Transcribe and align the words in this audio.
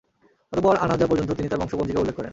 অতঃপর 0.53 0.75
আনাযা 0.77 1.05
পর্যন্ত 1.07 1.31
তিনি 1.31 1.47
তার 1.49 1.59
বংশ 1.59 1.73
পঞ্জিকাও 1.75 2.01
উল্লেখ 2.01 2.15
করেন। 2.15 2.29